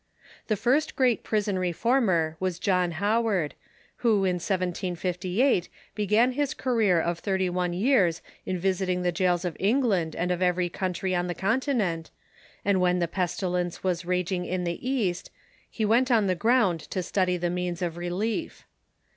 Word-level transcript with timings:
The 0.47 0.55
first 0.55 0.95
great 0.95 1.23
prison 1.23 1.59
reformer 1.59 2.35
was 2.39 2.57
John 2.57 2.93
Howard, 2.93 3.53
who 3.97 4.23
in 4.25 4.37
1758 4.39 5.69
began 5.93 6.31
his 6.31 6.55
career 6.55 6.99
of 6.99 7.19
thirty 7.19 7.51
one 7.51 7.71
years 7.71 8.23
in 8.43 8.57
visiting 8.57 9.03
the 9.03 9.11
jails 9.11 9.45
of 9.45 9.55
England 9.59 10.15
and 10.15 10.31
of 10.31 10.41
every 10.41 10.71
counti'y 10.71 11.13
on 11.15 11.27
the 11.27 11.35
Continent, 11.35 12.09
and 12.65 12.81
when 12.81 12.97
the 12.97 13.07
pestilence 13.07 13.83
was 13.83 14.03
raging 14.03 14.43
in 14.43 14.63
the 14.63 14.89
East 14.89 15.29
he 15.69 15.85
went 15.85 16.09
on 16.09 16.25
the 16.25 16.33
ground 16.33 16.87
tb 16.89 17.03
study 17.03 17.37
the 17.37 17.51
means 17.51 17.83
of 17.83 17.95
relief. 17.95 18.65